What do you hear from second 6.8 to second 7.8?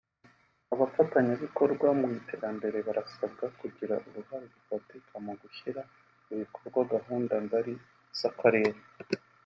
gahunda ngari